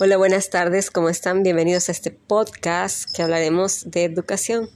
Hola, 0.00 0.16
buenas 0.16 0.50
tardes, 0.50 0.90
¿cómo 0.90 1.08
están? 1.08 1.44
Bienvenidos 1.44 1.88
a 1.88 1.92
este 1.92 2.10
podcast 2.10 3.08
que 3.14 3.22
hablaremos 3.22 3.92
de 3.92 4.02
educación. 4.02 4.68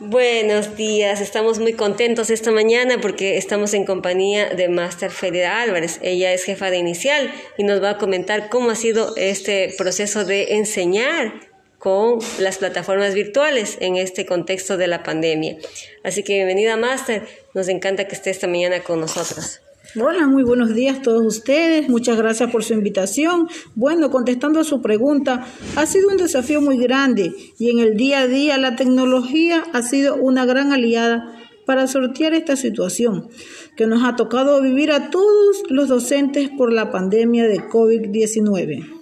Buenos 0.00 0.76
días, 0.76 1.20
estamos 1.20 1.60
muy 1.60 1.74
contentos 1.74 2.30
esta 2.30 2.50
mañana 2.50 3.00
porque 3.00 3.36
estamos 3.36 3.74
en 3.74 3.84
compañía 3.84 4.50
de 4.56 4.68
Master 4.68 5.12
Ferida 5.12 5.62
Álvarez. 5.62 6.00
Ella 6.02 6.32
es 6.32 6.42
jefa 6.42 6.70
de 6.70 6.78
inicial 6.78 7.32
y 7.56 7.62
nos 7.62 7.80
va 7.80 7.90
a 7.90 7.98
comentar 7.98 8.48
cómo 8.48 8.70
ha 8.70 8.74
sido 8.74 9.14
este 9.14 9.72
proceso 9.78 10.24
de 10.24 10.54
enseñar 10.54 11.51
con 11.82 12.20
las 12.38 12.58
plataformas 12.58 13.12
virtuales 13.12 13.76
en 13.80 13.96
este 13.96 14.24
contexto 14.24 14.76
de 14.76 14.86
la 14.86 15.02
pandemia. 15.02 15.56
Así 16.04 16.22
que 16.22 16.34
bienvenida 16.34 16.76
Master, 16.76 17.26
nos 17.54 17.66
encanta 17.66 18.06
que 18.06 18.14
esté 18.14 18.30
esta 18.30 18.46
mañana 18.46 18.84
con 18.84 19.00
nosotros. 19.00 19.60
Hola, 20.00 20.28
muy 20.28 20.44
buenos 20.44 20.76
días 20.76 20.98
a 20.98 21.02
todos 21.02 21.26
ustedes. 21.26 21.88
Muchas 21.88 22.16
gracias 22.16 22.52
por 22.52 22.62
su 22.62 22.74
invitación. 22.74 23.48
Bueno, 23.74 24.12
contestando 24.12 24.60
a 24.60 24.64
su 24.64 24.80
pregunta, 24.80 25.44
ha 25.74 25.86
sido 25.86 26.08
un 26.08 26.18
desafío 26.18 26.60
muy 26.60 26.78
grande 26.78 27.32
y 27.58 27.70
en 27.72 27.80
el 27.80 27.96
día 27.96 28.20
a 28.20 28.26
día 28.28 28.58
la 28.58 28.76
tecnología 28.76 29.64
ha 29.72 29.82
sido 29.82 30.14
una 30.14 30.46
gran 30.46 30.72
aliada 30.72 31.36
para 31.66 31.88
sortear 31.88 32.32
esta 32.32 32.54
situación 32.54 33.28
que 33.76 33.88
nos 33.88 34.04
ha 34.04 34.14
tocado 34.14 34.62
vivir 34.62 34.92
a 34.92 35.10
todos 35.10 35.64
los 35.68 35.88
docentes 35.88 36.48
por 36.56 36.72
la 36.72 36.92
pandemia 36.92 37.48
de 37.48 37.58
COVID-19. 37.58 39.01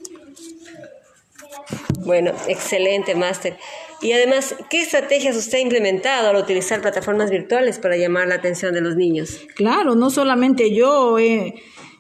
Bueno, 2.01 2.33
excelente, 2.49 3.15
máster. 3.15 3.57
Y 4.03 4.13
además, 4.13 4.55
¿qué 4.71 4.81
estrategias 4.81 5.37
usted 5.37 5.59
ha 5.59 5.61
implementado 5.61 6.29
al 6.29 6.37
utilizar 6.37 6.81
plataformas 6.81 7.31
virtuales 7.31 7.79
para 7.79 7.97
llamar 7.97 8.29
la 8.29 8.37
atención 8.37 8.73
de 8.73 8.81
los 8.81 8.97
niños? 8.97 9.39
Claro, 9.55 9.95
no 9.95 10.11
solamente 10.11 10.75
yo 10.75 11.19
he, 11.19 11.55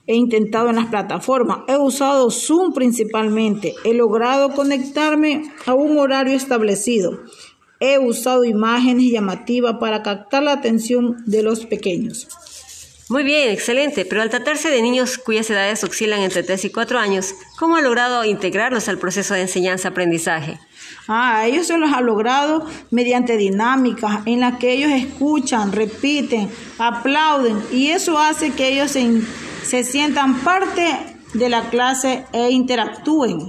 he 0.06 0.14
intentado 0.14 0.70
en 0.70 0.76
las 0.76 0.86
plataformas, 0.86 1.58
he 1.68 1.76
usado 1.76 2.30
Zoom 2.30 2.72
principalmente, 2.72 3.74
he 3.84 3.92
logrado 3.92 4.54
conectarme 4.54 5.42
a 5.66 5.74
un 5.74 5.98
horario 5.98 6.34
establecido, 6.34 7.20
he 7.80 7.98
usado 7.98 8.44
imágenes 8.44 9.12
llamativas 9.12 9.76
para 9.78 10.02
captar 10.02 10.42
la 10.42 10.52
atención 10.52 11.22
de 11.26 11.42
los 11.42 11.66
pequeños. 11.66 12.28
Muy 13.10 13.24
bien, 13.24 13.50
excelente. 13.50 14.04
Pero 14.04 14.22
al 14.22 14.30
tratarse 14.30 14.70
de 14.70 14.82
niños 14.82 15.18
cuyas 15.18 15.50
edades 15.50 15.82
oscilan 15.82 16.20
entre 16.20 16.44
3 16.44 16.66
y 16.66 16.70
4 16.70 16.96
años, 16.96 17.34
¿cómo 17.58 17.74
ha 17.74 17.80
logrado 17.80 18.24
integrarlos 18.24 18.88
al 18.88 18.98
proceso 18.98 19.34
de 19.34 19.40
enseñanza-aprendizaje? 19.42 20.60
Ah, 21.08 21.44
ellos 21.44 21.66
se 21.66 21.76
los 21.76 21.92
ha 21.92 22.02
logrado 22.02 22.64
mediante 22.92 23.36
dinámicas 23.36 24.20
en 24.26 24.38
las 24.38 24.58
que 24.58 24.70
ellos 24.74 24.92
escuchan, 24.92 25.72
repiten, 25.72 26.48
aplauden 26.78 27.60
y 27.72 27.88
eso 27.88 28.16
hace 28.16 28.52
que 28.52 28.68
ellos 28.68 28.92
se, 28.92 29.22
se 29.64 29.82
sientan 29.82 30.38
parte 30.42 30.96
de 31.34 31.48
la 31.48 31.68
clase 31.68 32.24
e 32.32 32.50
interactúen. 32.50 33.40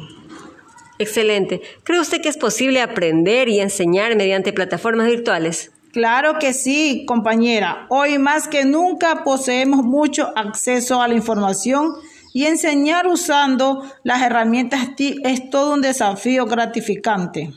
Excelente. 0.98 1.62
¿Cree 1.84 2.00
usted 2.00 2.20
que 2.20 2.30
es 2.30 2.38
posible 2.38 2.82
aprender 2.82 3.48
y 3.48 3.60
enseñar 3.60 4.16
mediante 4.16 4.54
plataformas 4.54 5.06
virtuales? 5.06 5.71
Claro 5.92 6.40
que 6.40 6.54
sí, 6.54 7.04
compañera. 7.06 7.86
Hoy 7.90 8.18
más 8.18 8.48
que 8.48 8.64
nunca 8.64 9.24
poseemos 9.24 9.84
mucho 9.84 10.32
acceso 10.36 11.02
a 11.02 11.08
la 11.08 11.16
información 11.16 11.94
y 12.34 12.46
enseñar 12.46 13.08
usando 13.08 13.84
las 14.04 14.22
herramientas 14.22 14.96
TIC 14.96 15.20
es 15.26 15.50
todo 15.50 15.74
un 15.74 15.82
desafío 15.82 16.46
gratificante. 16.46 17.52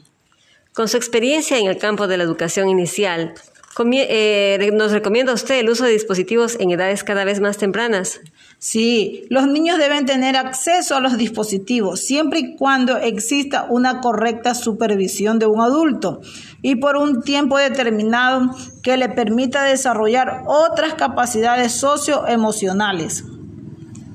Con 0.73 0.89
su 0.89 0.97
experiencia 0.97 1.59
en 1.59 1.67
el 1.67 1.79
campo 1.79 2.09
de 2.09 2.17
la 2.17 2.25
educación 2.25 2.69
inicial, 2.69 3.35
eh, 3.79 4.71
¿nos 4.73 4.93
recomienda 4.93 5.33
usted 5.33 5.59
el 5.59 5.69
uso 5.69 5.85
de 5.85 5.91
dispositivos 5.91 6.57
en 6.61 6.71
edades 6.71 7.03
cada 7.03 7.25
vez 7.25 7.41
más 7.41 7.57
tempranas? 7.57 8.21
Sí, 8.59 9.27
los 9.31 9.49
niños 9.49 9.79
deben 9.79 10.07
tener 10.07 10.37
acceso 10.37 10.97
a 10.97 11.01
los 11.01 11.19
dispositivos 11.19 12.01
siempre 12.01 12.39
y 12.39 12.57
cuando 12.57 12.97
exista 12.99 13.67
una 13.69 14.01
correcta 14.01 14.55
supervisión 14.55 15.39
de 15.39 15.47
un 15.47 15.61
adulto 15.61 16.21
y 16.63 16.77
por 16.77 16.97
un 16.97 17.23
tiempo 17.23 17.59
determinado 17.59 18.51
que 18.83 18.97
le 18.97 19.09
permita 19.09 19.65
desarrollar 19.65 20.45
otras 20.47 20.95
capacidades 20.95 21.73
socioemocionales. 21.73 23.25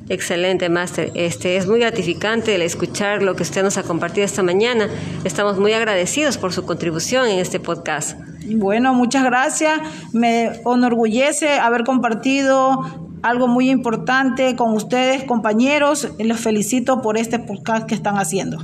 Excelente, 0.07 0.69
Máster. 0.69 1.11
Este 1.13 1.57
es 1.57 1.67
muy 1.67 1.79
gratificante 1.79 2.55
el 2.55 2.63
escuchar 2.63 3.21
lo 3.21 3.35
que 3.35 3.43
usted 3.43 3.61
nos 3.61 3.77
ha 3.77 3.83
compartido 3.83 4.25
esta 4.25 4.41
mañana. 4.41 4.89
Estamos 5.23 5.59
muy 5.59 5.73
agradecidos 5.73 6.39
por 6.39 6.51
su 6.51 6.65
contribución 6.65 7.27
en 7.27 7.37
este 7.37 7.59
podcast. 7.59 8.17
Bueno, 8.55 8.93
muchas 8.93 9.23
gracias. 9.23 9.79
Me 10.13 10.61
enorgullece 10.65 11.49
haber 11.59 11.83
compartido 11.83 12.83
algo 13.21 13.47
muy 13.47 13.69
importante 13.69 14.55
con 14.55 14.73
ustedes, 14.73 15.23
compañeros. 15.23 16.09
Los 16.19 16.39
felicito 16.39 17.01
por 17.01 17.17
este 17.17 17.39
podcast 17.39 17.87
que 17.87 17.95
están 17.95 18.17
haciendo. 18.17 18.57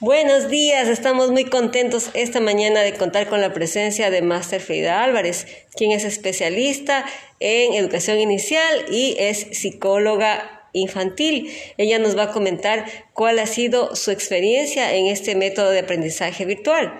Buenos 0.00 0.48
días, 0.48 0.88
estamos 0.88 1.30
muy 1.30 1.44
contentos 1.44 2.10
esta 2.14 2.40
mañana 2.40 2.80
de 2.80 2.94
contar 2.94 3.28
con 3.28 3.40
la 3.40 3.54
presencia 3.54 4.10
de 4.10 4.20
Máster 4.20 4.60
Frida 4.60 5.04
Álvarez, 5.04 5.46
quien 5.76 5.92
es 5.92 6.02
especialista 6.02 7.04
en 7.38 7.74
educación 7.74 8.18
inicial 8.18 8.84
y 8.90 9.14
es 9.20 9.46
psicóloga 9.52 10.61
infantil. 10.72 11.50
Ella 11.76 11.98
nos 11.98 12.16
va 12.16 12.24
a 12.24 12.32
comentar 12.32 12.86
cuál 13.12 13.38
ha 13.38 13.46
sido 13.46 13.94
su 13.96 14.10
experiencia 14.10 14.94
en 14.94 15.06
este 15.06 15.34
método 15.34 15.70
de 15.70 15.80
aprendizaje 15.80 16.44
virtual. 16.44 16.98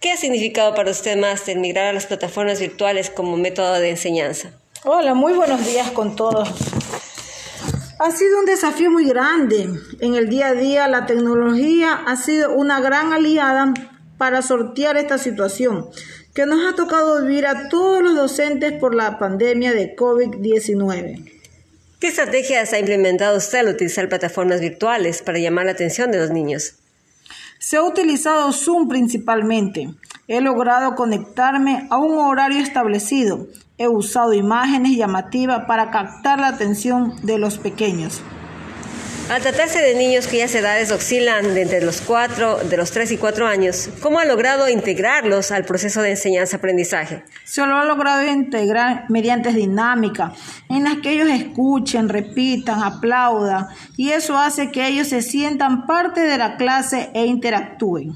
¿Qué 0.00 0.12
ha 0.12 0.16
significado 0.16 0.74
para 0.74 0.90
usted, 0.90 1.16
Máster, 1.16 1.56
migrar 1.56 1.86
a 1.86 1.92
las 1.92 2.06
plataformas 2.06 2.60
virtuales 2.60 3.10
como 3.10 3.36
método 3.36 3.74
de 3.74 3.90
enseñanza? 3.90 4.52
Hola, 4.84 5.14
muy 5.14 5.32
buenos 5.32 5.66
días 5.66 5.90
con 5.90 6.16
todos. 6.16 6.48
Ha 7.98 8.10
sido 8.10 8.40
un 8.40 8.44
desafío 8.44 8.90
muy 8.90 9.06
grande. 9.06 9.70
En 10.00 10.14
el 10.14 10.28
día 10.28 10.48
a 10.48 10.54
día 10.54 10.86
la 10.86 11.06
tecnología 11.06 11.94
ha 12.06 12.16
sido 12.16 12.52
una 12.52 12.80
gran 12.80 13.14
aliada 13.14 13.72
para 14.18 14.42
sortear 14.42 14.96
esta 14.96 15.18
situación 15.18 15.88
que 16.34 16.44
nos 16.44 16.66
ha 16.66 16.76
tocado 16.76 17.22
vivir 17.22 17.46
a 17.46 17.70
todos 17.70 18.02
los 18.02 18.14
docentes 18.14 18.74
por 18.74 18.94
la 18.94 19.18
pandemia 19.18 19.72
de 19.72 19.96
COVID-19. 19.96 21.35
¿Qué 22.06 22.10
estrategias 22.10 22.72
ha 22.72 22.78
implementado 22.78 23.36
usted 23.36 23.58
al 23.58 23.74
utilizar 23.74 24.08
plataformas 24.08 24.60
virtuales 24.60 25.22
para 25.22 25.40
llamar 25.40 25.64
la 25.66 25.72
atención 25.72 26.12
de 26.12 26.18
los 26.18 26.30
niños? 26.30 26.74
Se 27.58 27.78
ha 27.78 27.82
utilizado 27.82 28.52
Zoom 28.52 28.86
principalmente. 28.86 29.90
He 30.28 30.40
logrado 30.40 30.94
conectarme 30.94 31.88
a 31.90 31.98
un 31.98 32.16
horario 32.18 32.60
establecido. 32.60 33.48
He 33.76 33.88
usado 33.88 34.34
imágenes 34.34 34.96
llamativas 34.96 35.64
para 35.66 35.90
captar 35.90 36.38
la 36.38 36.46
atención 36.46 37.12
de 37.26 37.38
los 37.38 37.58
pequeños. 37.58 38.22
Al 39.28 39.42
tratarse 39.42 39.80
de 39.80 39.96
niños 39.96 40.28
cuyas 40.28 40.54
edades 40.54 40.92
oscilan 40.92 41.52
de 41.52 41.62
entre 41.62 41.84
los 41.84 42.00
cuatro, 42.00 42.58
de 42.58 42.76
los 42.76 42.92
3 42.92 43.10
y 43.10 43.16
4 43.16 43.44
años, 43.44 43.88
¿cómo 44.00 44.20
ha 44.20 44.24
logrado 44.24 44.68
integrarlos 44.68 45.50
al 45.50 45.64
proceso 45.64 46.00
de 46.00 46.10
enseñanza-aprendizaje? 46.10 47.24
Se 47.44 47.66
lo 47.66 47.76
ha 47.76 47.84
logrado 47.84 48.22
integrar 48.22 49.06
mediante 49.08 49.52
dinámica, 49.52 50.32
en 50.68 50.84
las 50.84 50.98
que 50.98 51.10
ellos 51.10 51.28
escuchen, 51.28 52.08
repitan, 52.08 52.84
aplaudan, 52.84 53.66
y 53.96 54.10
eso 54.10 54.38
hace 54.38 54.70
que 54.70 54.86
ellos 54.86 55.08
se 55.08 55.22
sientan 55.22 55.88
parte 55.88 56.20
de 56.20 56.38
la 56.38 56.56
clase 56.56 57.10
e 57.12 57.26
interactúen. 57.26 58.12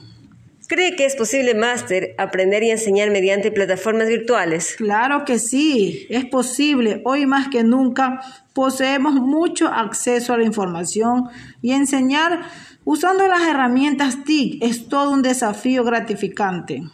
¿Cree 0.70 0.94
que 0.94 1.04
es 1.04 1.16
posible, 1.16 1.56
Máster, 1.56 2.14
aprender 2.16 2.62
y 2.62 2.70
enseñar 2.70 3.10
mediante 3.10 3.50
plataformas 3.50 4.06
virtuales? 4.06 4.76
Claro 4.76 5.24
que 5.24 5.40
sí, 5.40 6.06
es 6.10 6.26
posible. 6.26 7.00
Hoy 7.04 7.26
más 7.26 7.48
que 7.48 7.64
nunca 7.64 8.20
poseemos 8.52 9.14
mucho 9.14 9.66
acceso 9.66 10.32
a 10.32 10.38
la 10.38 10.44
información 10.44 11.24
y 11.60 11.72
enseñar 11.72 12.42
usando 12.84 13.26
las 13.26 13.48
herramientas 13.48 14.22
TIC 14.22 14.62
es 14.62 14.86
todo 14.86 15.10
un 15.10 15.22
desafío 15.22 15.82
gratificante. 15.82 16.84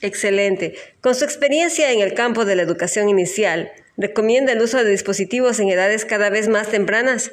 Excelente. 0.00 0.74
Con 1.02 1.14
su 1.14 1.26
experiencia 1.26 1.92
en 1.92 2.00
el 2.00 2.14
campo 2.14 2.46
de 2.46 2.56
la 2.56 2.62
educación 2.62 3.10
inicial, 3.10 3.72
¿recomienda 3.98 4.52
el 4.52 4.62
uso 4.62 4.82
de 4.82 4.90
dispositivos 4.90 5.60
en 5.60 5.68
edades 5.68 6.06
cada 6.06 6.30
vez 6.30 6.48
más 6.48 6.68
tempranas? 6.68 7.30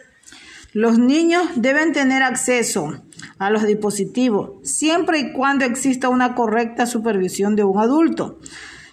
Los 0.74 1.00
niños 1.00 1.48
deben 1.56 1.94
tener 1.94 2.22
acceso 2.22 3.02
a 3.46 3.50
los 3.50 3.66
dispositivos 3.66 4.52
siempre 4.64 5.20
y 5.20 5.34
cuando 5.34 5.66
exista 5.66 6.10
una 6.10 6.36
correcta 6.36 6.86
supervisión 6.86 7.56
de 7.56 7.64
un 7.64 7.80
adulto 7.80 8.40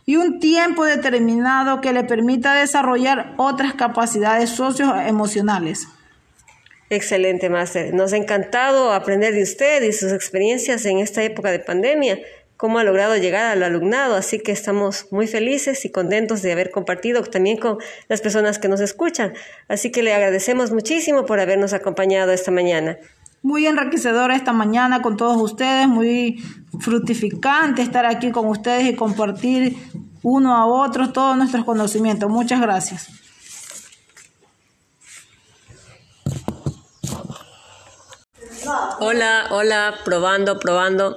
y 0.07 0.17
un 0.17 0.41
tiempo 0.41 0.85
determinado 0.85 1.81
que 1.81 1.93
le 1.93 2.05
permita 2.05 2.55
desarrollar 2.55 3.35
otras 3.37 3.75
capacidades 3.75 4.51
socioemocionales. 4.51 5.89
Excelente, 6.89 7.49
Máster. 7.49 7.95
Nos 7.95 8.13
ha 8.13 8.17
encantado 8.17 8.93
aprender 8.93 9.33
de 9.33 9.45
usted 9.45 9.83
y 9.83 9.93
sus 9.93 10.13
experiencias 10.13 10.85
en 10.87 10.99
esta 10.99 11.23
época 11.23 11.53
de 11.53 11.61
pandemia 11.61 12.19
cómo 12.61 12.79
ha 12.79 12.85
logrado 12.85 13.17
llegar 13.17 13.47
al 13.47 13.63
alumnado, 13.63 14.17
así 14.17 14.39
que 14.39 14.53
estamos 14.53 15.07
muy 15.11 15.27
felices 15.27 15.83
y 15.87 15.91
contentos 15.91 16.43
de 16.43 16.53
haber 16.53 16.71
compartido 16.71 17.23
también 17.23 17.57
con 17.57 17.79
las 18.07 18.21
personas 18.21 18.59
que 18.59 18.69
nos 18.69 18.81
escuchan. 18.81 19.33
Así 19.67 19.91
que 19.91 20.03
le 20.03 20.13
agradecemos 20.13 20.71
muchísimo 20.71 21.25
por 21.25 21.41
habernos 21.41 21.73
acompañado 21.73 22.33
esta 22.33 22.51
mañana. 22.51 22.99
Muy 23.43 23.67
enriquecedora 23.67 24.37
esta 24.37 24.53
mañana 24.53 25.03
con 25.03 25.17
todos 25.17 25.37
ustedes, 25.41 25.89
muy 25.89 26.43
fructificante 26.79 27.83
estar 27.83 28.07
aquí 28.07 28.31
con 28.31 28.47
ustedes 28.47 28.91
y 28.91 28.97
compartir 28.97 29.77
uno 30.23 30.55
a 30.55 30.67
otro 30.67 31.13
todos 31.13 31.37
nuestros 31.37 31.65
conocimientos. 31.65 32.31
Muchas 32.31 32.61
gracias. 32.61 33.09
Hola, 39.01 39.47
hola, 39.51 39.95
probando, 40.05 40.59
probando. 40.59 41.17